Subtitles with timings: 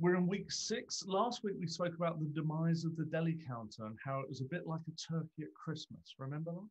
[0.00, 1.04] We're in week six.
[1.06, 4.40] Last week we spoke about the demise of the deli counter and how it was
[4.40, 6.14] a bit like a turkey at Christmas.
[6.18, 6.68] Remember that?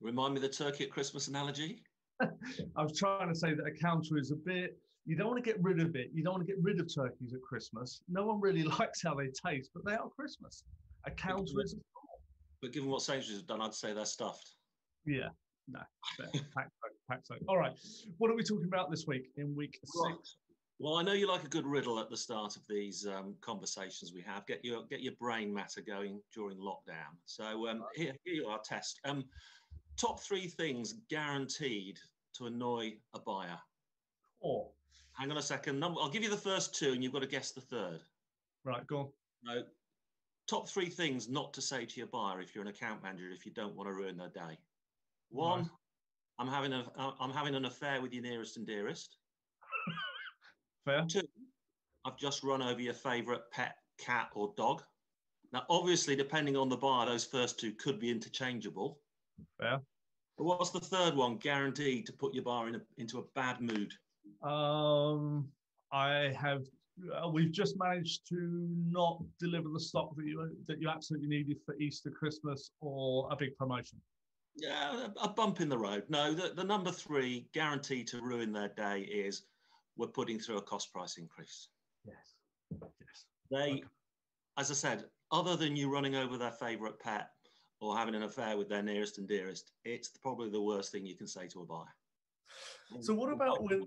[0.00, 1.82] Remind me the turkey at Christmas analogy.
[2.22, 5.50] I was trying to say that a counter is a bit, you don't want to
[5.50, 6.10] get rid of it.
[6.14, 8.02] You don't want to get rid of turkeys at Christmas.
[8.08, 10.62] No one really likes how they taste, but they are Christmas.
[11.06, 11.82] A counter is a store.
[12.62, 14.54] But given what Sainsbury's have done, I'd say they're stuffed.
[15.06, 15.28] Yeah,
[15.66, 15.80] no.
[16.20, 16.68] pack, pack,
[17.08, 17.72] pack, All right.
[18.18, 20.14] What are we talking about this week in week right.
[20.14, 20.36] six?
[20.80, 24.12] Well, I know you like a good riddle at the start of these um, conversations
[24.12, 24.46] we have.
[24.46, 27.16] Get your get your brain matter going during lockdown.
[27.26, 29.00] So um, here, here you are, test.
[29.04, 29.24] Um,
[29.96, 31.98] top three things guaranteed
[32.34, 33.58] to annoy a buyer.
[34.40, 34.68] Four.
[35.14, 35.80] Hang on a second.
[35.80, 38.00] Number, I'll give you the first two, and you've got to guess the third.
[38.64, 39.08] Right, go on.
[39.42, 39.62] No.
[40.46, 43.44] Top three things not to say to your buyer if you're an account manager if
[43.44, 44.56] you don't want to ruin their day.
[45.30, 45.68] One, right.
[46.38, 46.84] I'm having a
[47.18, 49.16] I'm having an affair with your nearest and dearest.
[50.88, 51.04] Fair.
[51.06, 51.28] Two,
[52.06, 54.82] I've just run over your favourite pet cat or dog.
[55.52, 58.98] Now, obviously, depending on the buyer, those first two could be interchangeable.
[59.60, 59.80] Fair.
[60.38, 63.60] But what's the third one guaranteed to put your bar in a, into a bad
[63.60, 63.92] mood?
[64.42, 65.48] Um,
[65.92, 66.62] I have.
[67.14, 71.58] Uh, we've just managed to not deliver the stock that you that you absolutely needed
[71.66, 74.00] for Easter, Christmas, or a big promotion.
[74.56, 76.04] Yeah, a, a bump in the road.
[76.08, 79.42] No, the, the number three guaranteed to ruin their day is
[79.98, 81.68] we're putting through a cost price increase.
[82.06, 82.36] Yes.
[82.70, 83.24] Yes.
[83.50, 83.84] They, okay.
[84.56, 87.30] as I said, other than you running over their favourite pet,
[87.80, 91.16] or having an affair with their nearest and dearest, it's probably the worst thing you
[91.16, 91.84] can say to a buyer.
[93.00, 93.86] So, what about when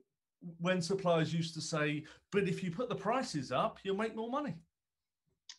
[0.59, 4.29] when suppliers used to say, "But if you put the prices up, you'll make more
[4.29, 4.55] money"?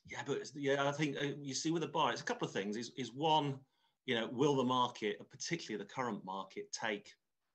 [0.06, 2.54] Yeah, but yeah, I think uh, you see with a buyer, it's a couple of
[2.54, 2.76] things.
[2.76, 3.58] Is is one,
[4.06, 7.12] you know, will the market, particularly the current market, take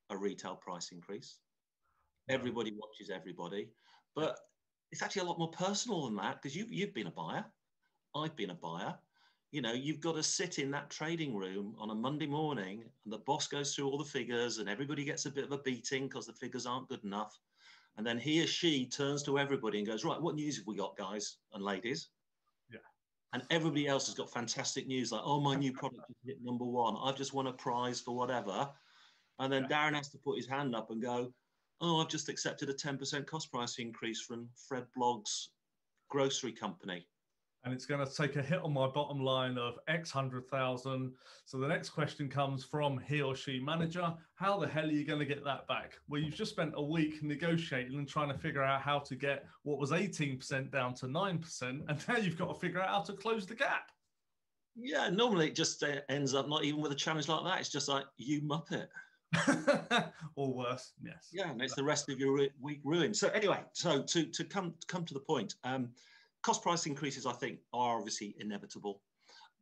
[0.10, 1.40] a retail price increase?
[2.30, 3.70] Everybody watches everybody,
[4.16, 4.38] but
[4.92, 7.46] it's actually a lot more personal than that because you've you've been a buyer,
[8.16, 8.98] I've been a buyer
[9.52, 13.14] you know, you've got to sit in that trading room on a Monday morning and
[13.14, 16.08] the boss goes through all the figures and everybody gets a bit of a beating
[16.08, 17.38] because the figures aren't good enough.
[17.98, 20.76] And then he or she turns to everybody and goes, Right, what news have we
[20.76, 22.10] got, guys and ladies?
[22.72, 22.80] Yeah.
[23.34, 26.66] And everybody else has got fantastic news like, Oh, my new product is hit number
[26.66, 26.96] one.
[27.02, 28.70] I've just won a prize for whatever.
[29.40, 29.66] And then.
[29.66, 31.34] Darren has to put his hand up and go,
[31.80, 35.52] Oh, I've just accepted a 10% cost price increase from Fred Blogg's
[36.10, 37.08] grocery company
[37.68, 41.12] and it's going to take a hit on my bottom line of X hundred thousand.
[41.44, 44.14] So the next question comes from he or she manager.
[44.36, 45.96] How the hell are you going to get that back?
[46.08, 49.46] Well, you've just spent a week negotiating and trying to figure out how to get
[49.64, 51.62] what was 18% down to 9%.
[51.62, 53.92] And now you've got to figure out how to close the gap.
[54.78, 57.60] Yeah, normally it just uh, ends up not even with a challenge like that.
[57.60, 58.88] It's just like, you muppet.
[60.36, 61.30] or worse, yes.
[61.34, 63.16] Yeah, and it's the rest of your week ruined.
[63.16, 65.90] So anyway, so to, to come to come to the point, um,
[66.42, 69.02] cost price increases, I think, are obviously inevitable,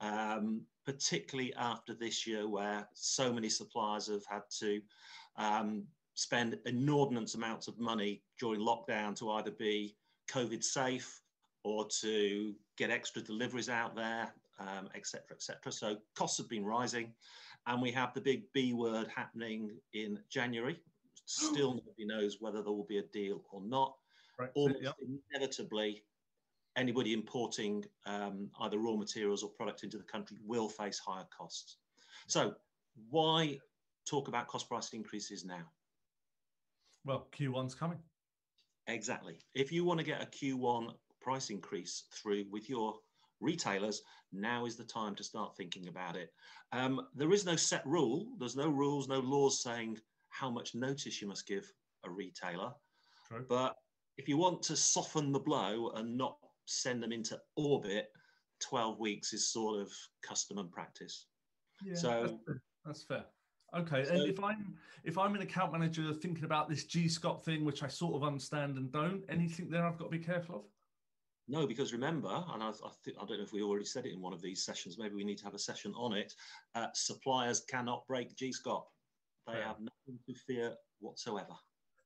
[0.01, 4.81] um, particularly after this year where so many suppliers have had to
[5.37, 5.83] um,
[6.13, 9.95] spend inordinate amounts of money during lockdown to either be
[10.29, 11.21] COVID safe
[11.63, 14.89] or to get extra deliveries out there, etc., um,
[15.31, 15.57] etc.
[15.65, 17.11] Et so costs have been rising,
[17.67, 20.79] and we have the big B word happening in January.
[21.25, 23.95] Still nobody knows whether there will be a deal or not.
[24.39, 24.49] Right.
[24.55, 24.91] Almost yeah.
[25.33, 26.03] inevitably,
[26.75, 31.77] anybody importing um, either raw materials or product into the country will face higher costs.
[32.27, 32.53] So
[33.09, 33.59] why
[34.05, 35.63] talk about cost price increases now?
[37.05, 37.99] Well, Q1's coming.
[38.87, 39.39] Exactly.
[39.53, 42.95] If you want to get a Q1 price increase through with your
[43.39, 44.01] retailers,
[44.31, 46.33] now is the time to start thinking about it.
[46.71, 48.27] Um, there is no set rule.
[48.39, 49.97] There's no rules, no laws saying
[50.29, 51.71] how much notice you must give
[52.03, 52.71] a retailer.
[53.27, 53.45] True.
[53.47, 53.75] But
[54.17, 58.07] if you want to soften the blow and not send them into orbit,
[58.61, 59.91] 12 weeks is sort of
[60.21, 61.27] custom and practice.
[61.83, 62.61] Yeah, so that's fair.
[62.85, 63.25] That's fair.
[63.75, 67.65] Okay, so, and if I'm if I'm an account manager thinking about this G-SCOP thing,
[67.65, 70.61] which I sort of understand and don't, anything there I've got to be careful of?
[71.47, 74.13] No, because remember, and I, I, th- I don't know if we already said it
[74.13, 74.97] in one of these sessions.
[74.97, 76.33] Maybe we need to have a session on it.
[76.73, 78.87] Uh, suppliers cannot break G-SCOP;
[79.47, 81.53] they have nothing to fear whatsoever.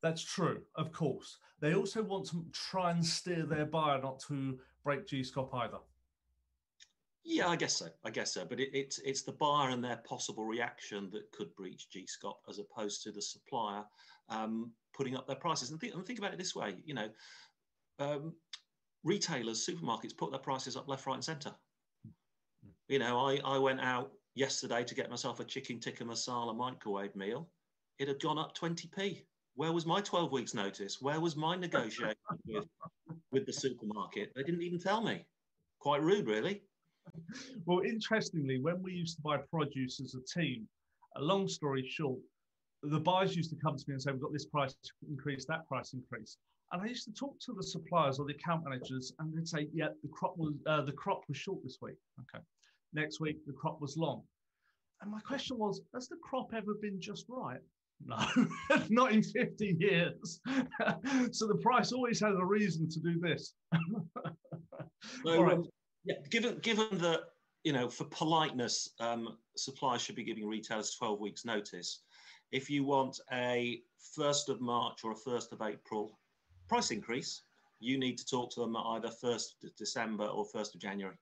[0.02, 1.38] That's true, of course.
[1.62, 5.80] They also want to try and steer their buyer not to break G-SCOP either.
[7.24, 7.88] Yeah, I guess so.
[8.04, 8.46] I guess so.
[8.46, 12.60] But it, it's it's the buyer and their possible reaction that could breach G-SCOP as
[12.60, 13.84] opposed to the supplier
[14.30, 15.72] um, putting up their prices.
[15.72, 17.10] And think, and think about it this way: you know,
[18.00, 18.34] um,
[19.04, 21.54] retailers, supermarkets put their prices up left, right, and centre.
[22.04, 22.70] Hmm.
[22.88, 27.16] You know, I, I went out yesterday to get myself a chicken tikka masala microwave
[27.16, 27.50] meal.
[28.00, 29.26] It had gone up 20p.
[29.56, 31.02] Where was my 12 weeks notice?
[31.02, 32.16] Where was my negotiation
[32.46, 32.66] with
[33.32, 34.32] with the supermarket.
[34.36, 35.26] They didn't even tell me.
[35.80, 36.64] Quite rude, really.
[37.66, 40.68] Well, interestingly, when we used to buy produce as a team,
[41.16, 42.20] a long story short,
[42.84, 44.76] the buyers used to come to me and say, We've got this price
[45.10, 46.38] increase, that price increase.
[46.72, 49.68] And I used to talk to the suppliers or the account managers, and they'd say,
[49.74, 51.98] "Yeah, the crop was uh, the crop was short this week.
[52.20, 52.44] Okay,
[52.94, 54.24] next week the crop was long."
[55.02, 57.62] And my question was, has the crop ever been just right?
[58.06, 58.18] No,
[58.90, 60.42] not in 50 years.
[61.32, 63.54] so the price always has a reason to do this.
[65.26, 65.54] right.
[65.54, 65.66] um,
[66.06, 67.22] yeah, given given that
[67.64, 72.04] you know, for politeness, um, suppliers should be giving retailers 12 weeks notice.
[72.52, 73.82] If you want a
[74.18, 76.18] 1st of March or a 1st of April
[76.70, 77.44] price increase,
[77.80, 81.18] you need to talk to them at either 1st of December or 1st of January.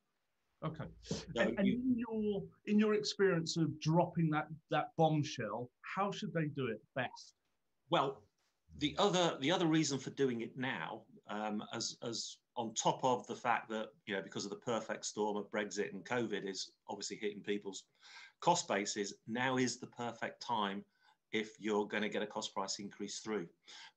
[0.66, 0.86] Okay.
[1.08, 6.12] So and, and you, in your in your experience of dropping that that bombshell, how
[6.12, 7.36] should they do it best?
[7.92, 8.24] Well,
[8.80, 13.28] the other the other reason for doing it now, um, as as on top of
[13.28, 16.72] the fact that you know because of the perfect storm of Brexit and COVID is
[16.90, 17.84] obviously hitting people's
[18.40, 20.84] cost bases, now is the perfect time
[21.32, 23.48] if you're going to get a cost price increase through,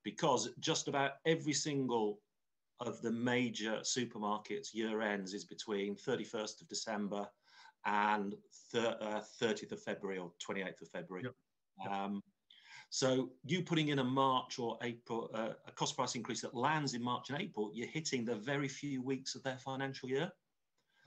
[0.05, 2.21] because just about every single
[2.81, 7.27] of the major supermarkets year ends is between 31st of December
[7.85, 8.35] and
[8.73, 11.25] th- uh, 30th of February or 28th of February.
[11.25, 11.93] Yep.
[11.93, 12.23] Um,
[12.91, 16.95] so you putting in a March or April, uh, a cost price increase that lands
[16.95, 20.31] in March and April, you're hitting the very few weeks of their financial year.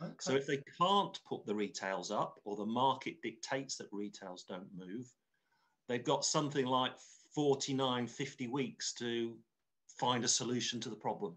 [0.02, 0.14] Okay.
[0.20, 4.68] So if they can't put the retails up or the market dictates that retails don't
[4.76, 5.08] move,
[5.88, 6.94] they've got something like
[7.34, 9.36] 49, 50 weeks to
[10.00, 11.36] find a solution to the problem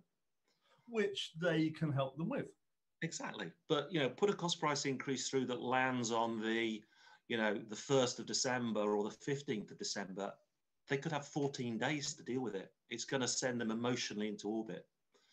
[0.88, 2.46] which they can help them with.
[3.02, 3.50] Exactly.
[3.68, 6.82] But, you know, put a cost price increase through that lands on the,
[7.28, 10.32] you know, the 1st of December or the 15th of December,
[10.88, 12.72] they could have 14 days to deal with it.
[12.88, 14.86] It's going to send them emotionally into orbit.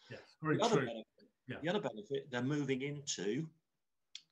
[0.10, 0.86] Yeah, very the true.
[0.86, 1.06] Benefit,
[1.48, 1.58] yeah.
[1.62, 3.48] The other benefit, they're moving into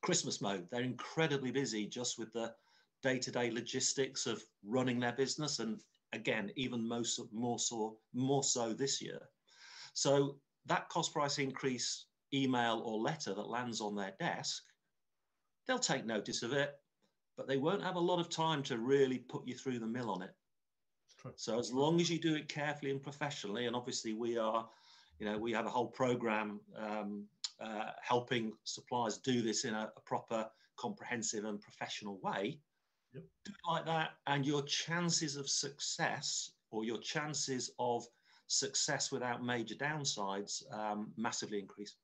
[0.01, 0.67] Christmas mode.
[0.71, 2.53] They're incredibly busy just with the
[3.03, 5.79] day-to-day logistics of running their business, and
[6.13, 9.19] again, even most more so more so this year.
[9.93, 14.63] So that cost price increase email or letter that lands on their desk,
[15.67, 16.75] they'll take notice of it,
[17.37, 20.09] but they won't have a lot of time to really put you through the mill
[20.09, 20.33] on it.
[21.35, 24.67] So as long as you do it carefully and professionally, and obviously we are,
[25.19, 27.25] you know, we have a whole program um,
[27.59, 30.47] uh, helping suppliers do this in a, a, proper,
[30.77, 32.59] comprehensive and professional way.
[33.13, 33.23] Yep.
[33.45, 38.05] Do it like that, and your chances of success or your chances of
[38.47, 41.95] success without major downsides um, massively increase.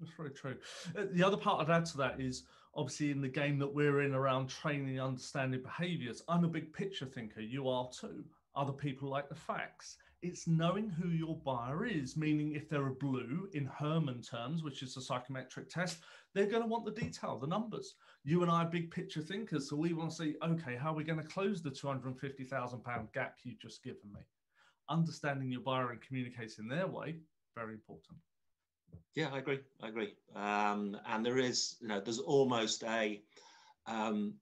[0.00, 0.56] That's very true.
[0.96, 2.44] Uh, the other part I'd add to that is
[2.74, 7.06] obviously in the game that we're in around training understanding behaviors, I'm a big picture
[7.06, 7.40] thinker.
[7.40, 8.24] You are too.
[8.54, 9.96] Other people like the facts.
[10.22, 14.82] It's knowing who your buyer is, meaning if they're a blue in Herrmann terms, which
[14.82, 15.98] is a psychometric test,
[16.34, 17.94] they're going to want the detail, the numbers.
[18.24, 19.68] You and I are big picture thinkers.
[19.68, 23.36] So we want to say, okay, how are we going to close the £250,000 gap
[23.44, 24.20] you've just given me?
[24.88, 27.16] understanding your buyer and communicating their way,
[27.54, 28.18] very important.
[29.14, 29.60] Yeah, I agree.
[29.82, 30.14] I agree.
[30.34, 33.22] Um, and there is, you know, there's almost a
[33.86, 34.34] um,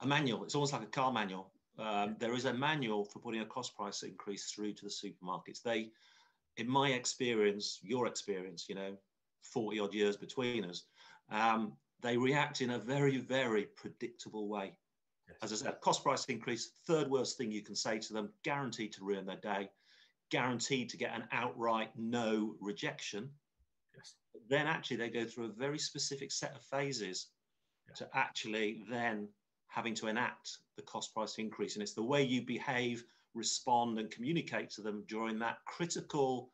[0.00, 0.44] a manual.
[0.44, 1.52] It's almost like a car manual.
[1.78, 5.62] Um, there is a manual for putting a cost price increase through to the supermarkets.
[5.62, 5.90] They,
[6.56, 8.96] in my experience, your experience, you know,
[9.42, 10.84] 40 odd years between us,
[11.30, 14.76] um, they react in a very, very predictable way.
[15.42, 18.92] As I said, cost price increase, third worst thing you can say to them, guaranteed
[18.92, 19.70] to ruin their day,
[20.30, 23.30] guaranteed to get an outright no rejection.
[23.96, 24.14] Yes.
[24.48, 27.28] Then actually they go through a very specific set of phases
[27.96, 29.28] to actually then
[29.72, 31.74] having to enact the cost price increase.
[31.74, 36.50] And it's the way you behave, respond, and communicate to them during that critical,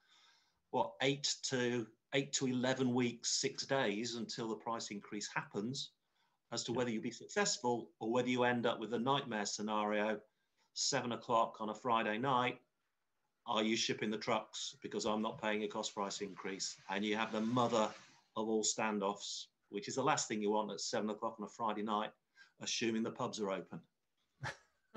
[0.71, 5.91] what, eight to eight to 11 weeks, six days until the price increase happens
[6.53, 10.19] as to whether you'll be successful or whether you end up with a nightmare scenario
[10.73, 12.59] seven o'clock on a Friday night.
[13.47, 16.77] Are you shipping the trucks because I'm not paying a cost price increase?
[16.89, 17.91] And you have the mother
[18.37, 21.49] of all standoffs, which is the last thing you want at seven o'clock on a
[21.49, 22.11] Friday night,
[22.61, 23.81] assuming the pubs are open.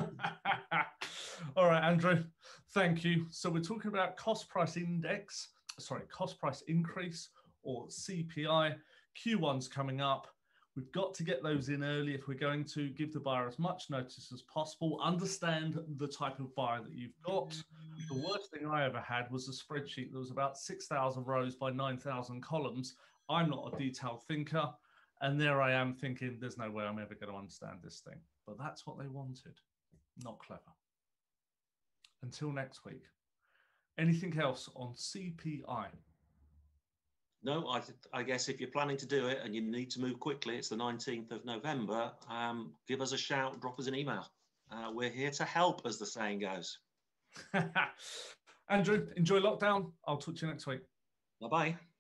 [1.56, 2.24] all right, Andrew,
[2.74, 3.25] thank you.
[3.30, 5.50] So we're talking about cost price index,
[5.80, 7.30] sorry, cost price increase
[7.63, 8.75] or CPI.
[9.25, 10.27] Q1's coming up.
[10.75, 13.60] We've got to get those in early if we're going to give the buyer as
[13.60, 15.00] much notice as possible.
[15.03, 17.53] Understand the type of buyer that you've got.
[18.10, 21.72] The worst thing I ever had was a spreadsheet that was about 6,000 rows by
[21.72, 22.96] 9,000 columns.
[23.30, 24.70] I'm not a detailed thinker.
[25.21, 28.19] And there I am thinking, there's no way I'm ever going to understand this thing.
[28.47, 29.53] But that's what they wanted.
[30.23, 30.61] Not clever.
[32.23, 33.03] Until next week.
[33.97, 35.87] Anything else on CPI?
[37.43, 37.81] no, I,
[38.13, 40.69] I guess if you're planning to do it and you need to move quickly, it's
[40.69, 42.11] the 19th of November.
[42.29, 44.27] Um, give us a shout, drop us an email.
[44.71, 46.77] Uh, we're here to help, as the saying goes.
[48.69, 49.91] Andrew, enjoy lockdown.
[50.07, 50.81] I'll talk to you next week.
[51.41, 51.90] Bye bye.